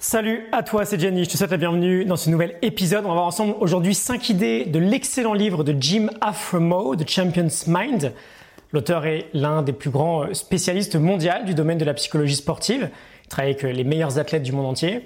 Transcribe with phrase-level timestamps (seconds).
[0.00, 3.04] Salut à toi, c'est Jenny, je te souhaite la bienvenue dans ce nouvel épisode.
[3.04, 7.66] On va voir ensemble aujourd'hui 5 idées de l'excellent livre de Jim Afremow, The Champion's
[7.66, 8.12] Mind.
[8.70, 12.90] L'auteur est l'un des plus grands spécialistes mondiaux du domaine de la psychologie sportive.
[13.24, 15.00] Il travaille avec les meilleurs athlètes du monde entier.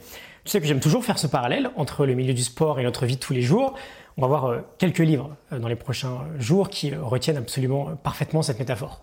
[0.45, 3.07] Tu sais que j'aime toujours faire ce parallèle entre le milieu du sport et notre
[3.07, 3.73] vie de tous les jours.
[4.19, 7.97] On va voir euh, quelques livres euh, dans les prochains jours qui euh, retiennent absolument
[8.03, 9.03] parfaitement cette métaphore.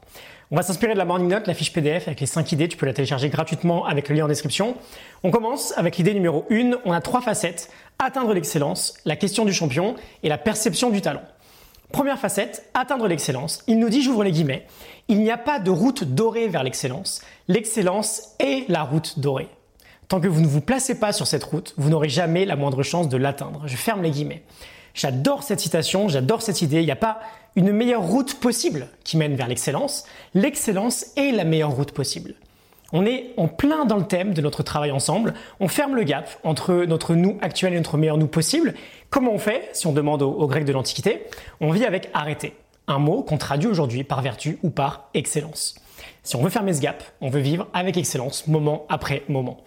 [0.52, 2.68] On va s'inspirer de la Morning Note, la fiche PDF avec les 5 idées.
[2.68, 4.76] Tu peux la télécharger gratuitement avec le lien en description.
[5.22, 6.72] On commence avec l'idée numéro 1.
[6.86, 7.70] On a trois facettes.
[8.00, 9.94] Atteindre l'excellence, la question du champion
[10.24, 11.22] et la perception du talent.
[11.92, 13.64] Première facette, atteindre l'excellence.
[13.68, 14.66] Il nous dit, j'ouvre les guillemets,
[15.08, 17.22] il n'y a pas de route dorée vers l'excellence.
[17.48, 19.50] L'excellence est la route dorée.
[20.08, 22.82] Tant que vous ne vous placez pas sur cette route, vous n'aurez jamais la moindre
[22.82, 23.64] chance de l'atteindre.
[23.68, 24.42] Je ferme les guillemets.
[24.96, 26.80] J'adore cette citation, j'adore cette idée.
[26.80, 27.20] Il n'y a pas
[27.56, 30.06] une meilleure route possible qui mène vers l'excellence.
[30.34, 32.36] L'excellence est la meilleure route possible.
[32.92, 35.34] On est en plein dans le thème de notre travail ensemble.
[35.60, 38.74] On ferme le gap entre notre nous actuel et notre meilleur nous possible.
[39.10, 41.26] Comment on fait si on demande aux, Grecs de l'Antiquité?
[41.62, 42.56] On vit avec arrêter,
[42.88, 45.76] un mot qu'on traduit aujourd'hui par vertu ou par excellence.
[46.24, 49.58] Si on veut fermer ce gap, on veut vivre avec excellence, moment après moment.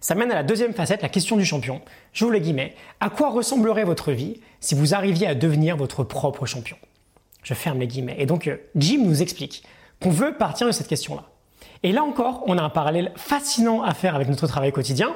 [0.00, 1.80] Ça mène à la deuxième facette, la question du champion.
[2.12, 2.74] J'ouvre les guillemets.
[3.00, 6.76] À quoi ressemblerait votre vie si vous arriviez à devenir votre propre champion?
[7.48, 8.16] Je ferme les guillemets.
[8.18, 9.62] Et donc, euh, Jim nous explique
[10.02, 11.22] qu'on veut partir de cette question-là.
[11.82, 15.14] Et là encore, on a un parallèle fascinant à faire avec notre travail quotidien.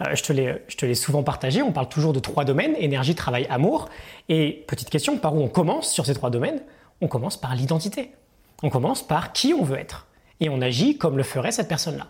[0.00, 3.88] Euh, je te l'ai souvent partagé, on parle toujours de trois domaines, énergie, travail, amour.
[4.28, 6.60] Et petite question, par où on commence sur ces trois domaines?
[7.00, 8.12] On commence par l'identité.
[8.62, 10.06] On commence par qui on veut être.
[10.38, 12.06] Et on agit comme le ferait cette personne-là.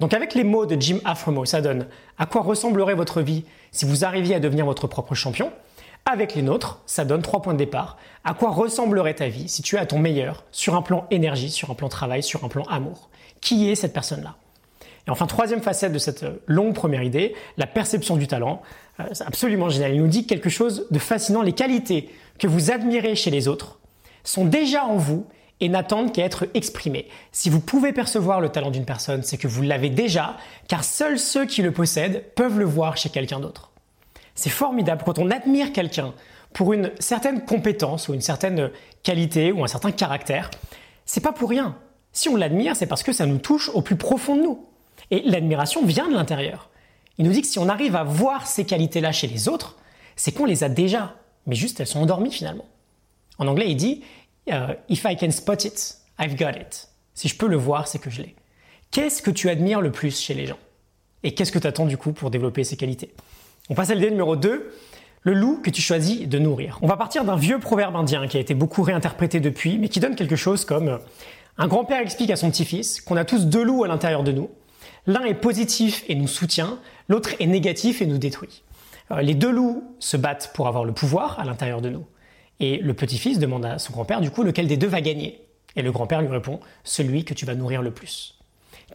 [0.00, 3.84] Donc avec les mots de Jim Afremow, ça donne à quoi ressemblerait votre vie si
[3.84, 5.52] vous arriviez à devenir votre propre champion?
[6.06, 7.96] Avec les nôtres, ça donne trois points de départ.
[8.24, 11.50] À quoi ressemblerait ta vie si tu es à ton meilleur sur un plan énergie,
[11.50, 13.08] sur un plan travail, sur un plan amour?
[13.40, 14.36] Qui est cette personne-là?
[15.06, 18.60] Et enfin, troisième facette de cette longue première idée, la perception du talent.
[19.00, 19.94] Euh, c'est absolument génial.
[19.94, 21.40] Il nous dit quelque chose de fascinant.
[21.40, 23.78] Les qualités que vous admirez chez les autres
[24.24, 25.26] sont déjà en vous
[25.60, 27.08] et n'attendent qu'à être exprimés.
[27.32, 30.36] Si vous pouvez percevoir le talent d'une personne, c'est que vous l'avez déjà,
[30.68, 33.70] car seuls ceux qui le possèdent peuvent le voir chez quelqu'un d'autre.
[34.34, 36.14] C'est formidable quand on admire quelqu'un
[36.52, 38.70] pour une certaine compétence ou une certaine
[39.02, 40.50] qualité ou un certain caractère.
[41.04, 41.76] C'est pas pour rien.
[42.12, 44.66] Si on l'admire, c'est parce que ça nous touche au plus profond de nous.
[45.10, 46.70] Et l'admiration vient de l'intérieur.
[47.18, 49.76] Il nous dit que si on arrive à voir ces qualités-là chez les autres,
[50.16, 52.66] c'est qu'on les a déjà, mais juste elles sont endormies finalement.
[53.38, 54.02] En anglais, il dit
[54.50, 56.88] euh, If I can spot it, I've got it.
[57.14, 58.34] Si je peux le voir, c'est que je l'ai.
[58.90, 60.58] Qu'est-ce que tu admires le plus chez les gens?
[61.24, 63.12] Et qu'est-ce que tu attends du coup pour développer ces qualités?
[63.70, 64.74] On passe à l'idée numéro 2,
[65.22, 66.78] le loup que tu choisis de nourrir.
[66.82, 70.00] On va partir d'un vieux proverbe indien qui a été beaucoup réinterprété depuis, mais qui
[70.00, 70.98] donne quelque chose comme euh,
[71.56, 74.50] un grand-père explique à son petit-fils qu'on a tous deux loups à l'intérieur de nous.
[75.06, 78.62] L'un est positif et nous soutient, l'autre est négatif et nous détruit.
[79.12, 82.04] Euh, les deux loups se battent pour avoir le pouvoir à l'intérieur de nous.
[82.60, 85.40] Et le petit-fils demande à son grand-père, du coup, lequel des deux va gagner
[85.74, 88.38] Et le grand-père lui répond, celui que tu vas nourrir le plus.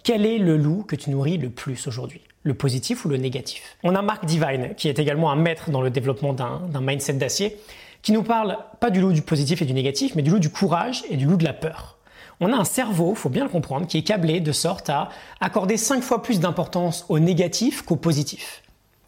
[0.03, 2.21] Quel est le loup que tu nourris le plus aujourd'hui?
[2.43, 5.81] Le positif ou le négatif On a Mark Divine, qui est également un maître dans
[5.81, 7.57] le développement d'un mindset d'acier,
[8.01, 10.49] qui nous parle pas du loup du positif et du négatif, mais du loup du
[10.49, 11.97] courage et du loup de la peur.
[12.39, 15.09] On a un cerveau, faut bien le comprendre, qui est câblé de sorte à
[15.41, 18.63] accorder 5 fois plus d'importance au négatif qu'au positif.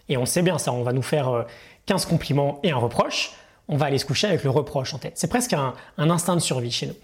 [0.10, 1.46] Et on sait bien ça, on va nous faire
[1.86, 3.32] 15 euh, compliments et un reproche,
[3.70, 5.14] on va aller se coucher avec le reproche en tête.
[5.16, 6.96] C'est presque un, instinct de survie chez nous.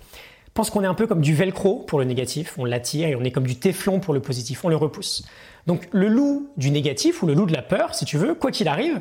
[0.57, 3.23] Pense qu'on est un peu comme du velcro pour le négatif, on l'attire, et on
[3.23, 5.23] est comme du téflon pour le positif, on le repousse.
[5.67, 8.49] Donc le loup du négatif ou le loup de la peur, si tu veux, quoi
[8.49, 8.99] qu'il arrive,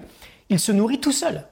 [0.51, 1.47] il se nourrit tout seul.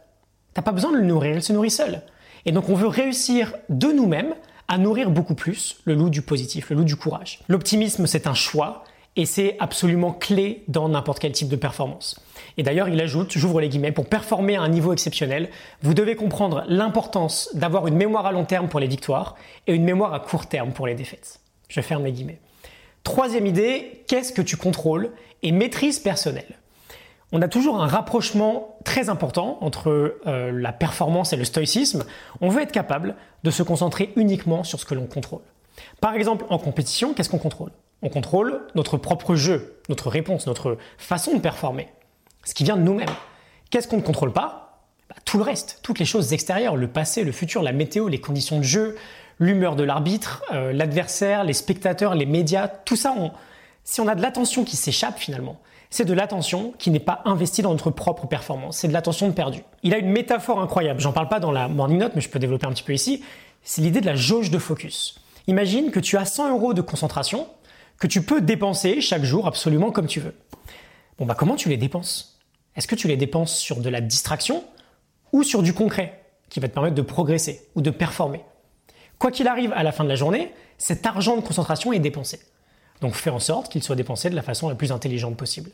[0.53, 2.03] T'as pas besoin de le nourrir, il se nourrit seul.
[2.44, 4.34] Et donc on veut réussir de nous-mêmes
[4.69, 7.41] à nourrir beaucoup plus le loup du positif, le loup du courage.
[7.48, 8.84] L'optimisme, c'est un choix,
[9.16, 12.20] et c'est absolument clé dans n'importe quel type de performance.
[12.56, 15.50] Et d'ailleurs, il ajoute, j'ouvre les guillemets, pour performer à un niveau exceptionnel,
[15.82, 19.36] vous devez comprendre l'importance d'avoir une mémoire à long terme pour les victoires
[19.66, 21.41] et une mémoire à court terme pour les défaites.
[21.69, 22.41] Je ferme les guillemets.
[23.04, 26.58] Troisième idée, qu'est-ce que tu contrôles et maîtrise personnelle
[27.32, 32.05] on a toujours un rapprochement très important entre euh, la performance et le stoïcisme.
[32.40, 35.43] On veut être capable de se concentrer uniquement sur ce que l'on contrôle.
[36.00, 37.72] Par exemple, en compétition, qu'est-ce qu'on contrôle?
[38.04, 41.88] On contrôle notre propre jeu, notre réponse, notre façon de performer
[42.44, 43.08] ce qui vient de nous-mêmes.
[43.70, 44.84] Qu'est-ce qu'on ne contrôle pas?
[45.08, 48.20] Bah, Tout le reste, toutes les choses extérieures, le passé, le futur, la météo, les
[48.20, 48.96] conditions de jeu,
[49.38, 53.14] l'humeur de l'arbitre, euh, l'adversaire, les spectateurs, les médias, tout ça,
[53.84, 55.58] si on a de l'attention qui s'échappe finalement,
[55.88, 59.32] c'est de l'attention qui n'est pas investie dans notre propre performance, c'est de l'attention de
[59.32, 59.62] perdu.
[59.82, 62.38] Il a une métaphore incroyable, j'en parle pas dans la morning note, mais je peux
[62.38, 63.24] développer un petit peu ici,
[63.62, 65.18] c'est l'idée de la jauge de focus.
[65.46, 67.46] Imagine que tu as 100 euros de concentration
[67.99, 70.35] que tu peux dépenser chaque jour absolument comme tu veux.
[71.19, 72.41] Bon bah comment tu les dépenses?
[72.76, 74.64] Est-ce que tu les dépenses sur de la distraction
[75.32, 78.44] ou sur du concret qui va te permettre de progresser ou de performer?
[79.19, 82.41] Quoi qu'il arrive à la fin de la journée, cet argent de concentration est dépensé.
[83.00, 85.70] Donc fais en sorte qu'il soit dépensé de la façon la plus intelligente possible.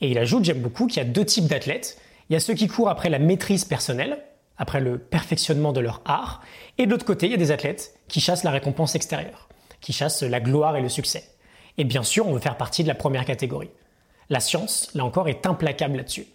[0.00, 1.98] Et il ajoute, j'aime beaucoup, qu'il y a deux types d'athlètes.
[2.28, 4.18] Il y a ceux qui courent après la maîtrise personnelle,
[4.58, 6.42] après le perfectionnement de leur art,
[6.78, 9.48] et de l'autre côté, il y a des athlètes qui chassent la récompense extérieure,
[9.80, 11.24] qui chassent la gloire et le succès.
[11.78, 13.70] Et bien sûr, on veut faire partie de la première catégorie.
[14.30, 16.26] La science, là encore, est implacable là-dessus.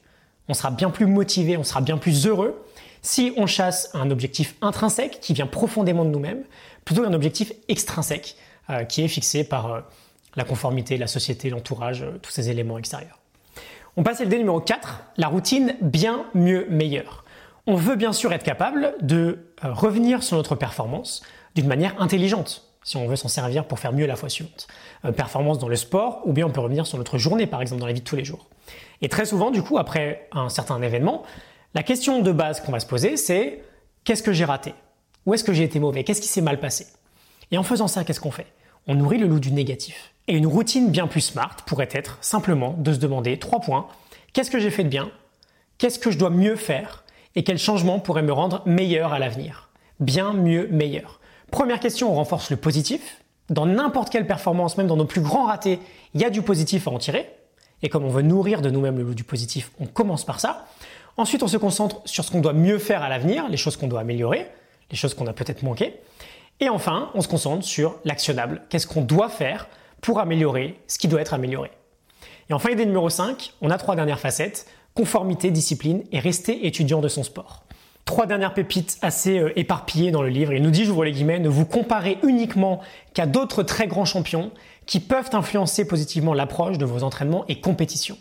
[0.50, 2.63] On sera bien plus motivé, on sera bien plus heureux
[3.01, 6.44] si on chasse un objectif intrinsèque qui vient profondément de nous-mêmes,
[6.84, 8.36] plutôt qu'un objectif extrinsèque
[8.69, 9.81] euh, qui est fixé par euh,
[10.36, 13.19] la conformité, la société, l'entourage, euh, tous ces éléments extérieurs.
[13.95, 17.24] On passe au dé numéro 4, la routine bien, mieux, meilleur.
[17.66, 21.24] On veut bien sûr être capable de revenir sur notre performance
[21.56, 24.69] d'une manière intelligente si on veut s'en servir pour faire mieux la fois suivante.
[25.04, 27.81] Euh, performance dans le sport, ou bien on peut revenir sur notre journée, par exemple,
[27.81, 28.48] dans la vie de tous les jours.
[29.01, 31.24] Et très souvent, du coup, après un certain événement,
[31.74, 33.62] la question de base qu'on va se poser, c'est
[34.06, 34.74] qu'est-ce que j'ai raté?
[35.25, 36.06] Où est-ce que j'ai été mauvais?
[36.06, 36.88] Qu'est-ce qui s'est mal passé?
[37.51, 38.48] Et en faisant ça, qu'est-ce qu'on fait?
[38.88, 40.13] On nourrit le loup du négatif.
[40.30, 43.89] Et une routine bien plus smart pourrait être simplement de se demander trois points.
[44.31, 45.12] Qu'est-ce que j'ai fait de bien?
[45.78, 47.04] Qu'est-ce que je dois mieux faire?
[47.36, 49.72] Et quel changement pourrait me rendre meilleur à l'avenir?
[50.00, 51.19] Bien, mieux, meilleur.
[51.52, 53.22] Première question, on renforce le positif.
[53.50, 55.80] Dans n'importe quelle performance, même dans nos plus grands ratés,
[56.14, 57.30] il y a du positif à en tirer.
[57.82, 60.66] Et comme on veut nourrir de nous-mêmes le du positif, on commence par ça.
[61.16, 63.88] Ensuite, on se concentre sur ce qu'on doit mieux faire à l'avenir, les choses qu'on
[63.88, 64.48] doit améliorer,
[64.92, 66.00] les choses qu'on a peut-être manquées.
[66.60, 68.64] Et enfin, on se concentre sur l'actionnable.
[68.70, 69.68] Qu'est-ce qu'on doit faire
[70.02, 71.72] pour améliorer ce qui doit être amélioré?
[72.50, 77.02] Et enfin, idée numéro 5, on a trois dernières facettes, conformité, discipline et rester étudiant
[77.02, 77.67] de son sport.
[78.07, 80.54] Trois dernières pépites assez euh, éparpillées dans le livre.
[80.54, 82.80] Il nous dit, j'ouvre les guillemets, ne vous comparez uniquement
[83.13, 84.51] qu'à d'autres très grands champions
[84.86, 88.18] qui peuvent influencer positivement l'approche de vos entraînements et compétitions.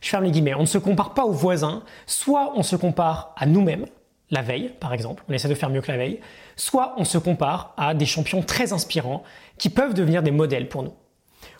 [0.00, 0.54] Je ferme les guillemets.
[0.54, 3.84] On ne se compare pas aux voisins, soit on se compare à nous-mêmes,
[4.30, 6.20] la veille par exemple, on essaie de faire mieux que la veille,
[6.56, 9.22] soit on se compare à des champions très inspirants
[9.58, 10.94] qui peuvent devenir des modèles pour nous.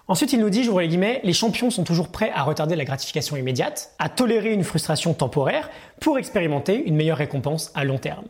[0.09, 2.85] Ensuite, il nous dit, j'ouvre les guillemets, les champions sont toujours prêts à retarder la
[2.85, 5.69] gratification immédiate, à tolérer une frustration temporaire
[6.01, 8.25] pour expérimenter une meilleure récompense à long terme.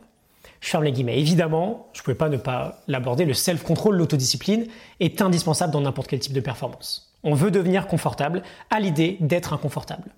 [0.59, 1.19] Je ferme les guillemets.
[1.19, 4.65] Évidemment, je ne pouvais pas ne pas l'aborder, le self-control, l'autodiscipline
[4.99, 7.13] est indispensable dans n'importe quel type de performance.
[7.23, 8.41] On veut devenir confortable
[8.71, 10.09] à l'idée d'être inconfortable.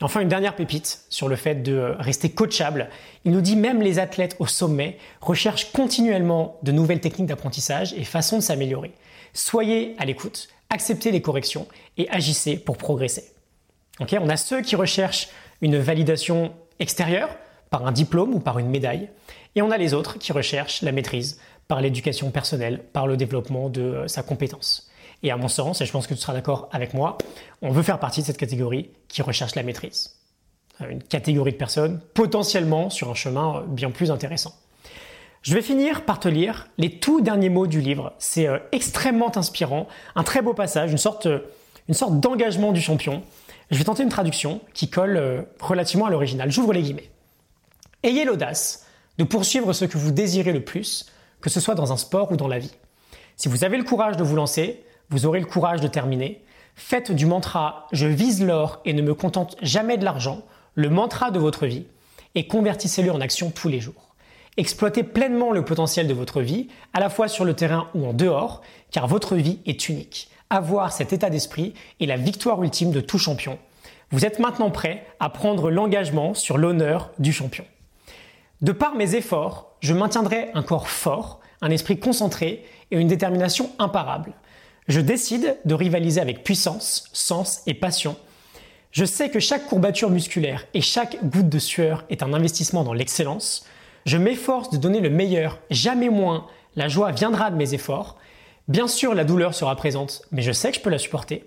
[0.00, 2.88] Et enfin, une dernière pépite sur le fait de rester coachable.
[3.26, 8.04] Il nous dit même les athlètes au sommet recherchent continuellement de nouvelles techniques d'apprentissage et
[8.04, 8.92] façons de s'améliorer.
[9.34, 11.66] Soyez à l'écoute, acceptez les corrections
[11.96, 13.32] et agissez pour progresser.
[14.00, 15.28] on a ceux qui recherchent
[15.62, 17.30] une validation extérieure
[17.70, 19.08] par un diplôme ou par une médaille,
[19.54, 23.68] et on a les autres qui recherchent la maîtrise par l'éducation personnelle, par le développement
[23.68, 24.90] de euh, sa compétence.
[25.22, 27.16] Et à mon sens, et je pense que tu seras d'accord avec moi,
[27.62, 30.16] on veut faire partie de cette catégorie qui recherche la maîtrise.
[30.82, 34.54] Euh, une catégorie de personnes potentiellement sur un chemin euh, bien plus intéressant.
[35.44, 38.14] Je vais finir par te lire les tout derniers mots du livre.
[38.18, 41.40] C'est euh, extrêmement inspirant, un très beau passage, une sorte, euh,
[41.86, 43.22] une sorte d'engagement du champion.
[43.70, 46.50] Je vais tenter une traduction qui colle euh, relativement à l'original.
[46.50, 47.10] J'ouvre les guillemets.
[48.02, 48.86] Ayez l'audace
[49.18, 51.12] de poursuivre ce que vous désirez le plus,
[51.42, 52.74] que ce soit dans un sport ou dans la vie.
[53.36, 56.42] Si vous avez le courage de vous lancer, vous aurez le courage de terminer.
[56.74, 60.40] Faites du mantra Je vise l'or et ne me contente jamais de l'argent
[60.74, 61.84] le mantra de votre vie
[62.34, 64.13] et convertissez-le en action tous les jours.
[64.56, 68.12] Exploitez pleinement le potentiel de votre vie, à la fois sur le terrain ou en
[68.12, 70.28] dehors, car votre vie est unique.
[70.48, 73.58] Avoir cet état d'esprit est la victoire ultime de tout champion.
[74.10, 77.64] Vous êtes maintenant prêt à prendre l'engagement sur l'honneur du champion.
[78.60, 83.72] De par mes efforts, je maintiendrai un corps fort, un esprit concentré et une détermination
[83.80, 84.34] imparable.
[84.86, 88.16] Je décide de rivaliser avec puissance, sens et passion.
[88.92, 92.92] Je sais que chaque courbature musculaire et chaque goutte de sueur est un investissement dans
[92.92, 93.66] l'excellence.
[94.04, 96.46] Je m'efforce de donner le meilleur, jamais moins.
[96.76, 98.16] La joie viendra de mes efforts.
[98.68, 101.44] Bien sûr, la douleur sera présente, mais je sais que je peux la supporter.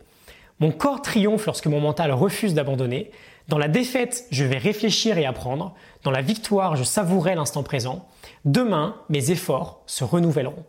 [0.60, 3.12] Mon corps triomphe lorsque mon mental refuse d'abandonner.
[3.48, 5.76] Dans la défaite, je vais réfléchir et apprendre.
[6.04, 8.08] Dans la victoire, je savourerai l'instant présent.
[8.44, 10.66] Demain, mes efforts se renouvelleront.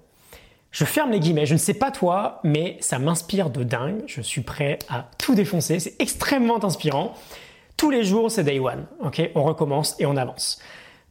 [0.70, 4.02] Je ferme les guillemets, je ne sais pas toi, mais ça m'inspire de dingue.
[4.06, 7.14] Je suis prêt à tout défoncer, c'est extrêmement inspirant.
[7.78, 8.86] Tous les jours, c'est day one.
[9.34, 10.60] On recommence et on avance.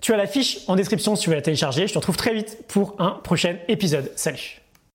[0.01, 1.87] Tu as la fiche en description si tu veux la télécharger.
[1.87, 4.11] Je te retrouve très vite pour un prochain épisode.
[4.15, 4.61] Salut